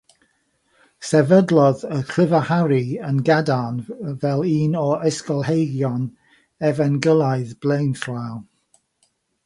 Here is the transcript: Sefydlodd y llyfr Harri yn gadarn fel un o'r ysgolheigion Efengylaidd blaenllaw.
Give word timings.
Sefydlodd 1.09 1.83
y 1.97 1.99
llyfr 2.13 2.47
Harri 2.47 2.81
yn 3.09 3.21
gadarn 3.29 3.77
fel 4.25 4.43
un 4.55 4.75
o'r 4.87 5.07
ysgolheigion 5.11 6.11
Efengylaidd 6.71 7.57
blaenllaw. 7.67 8.45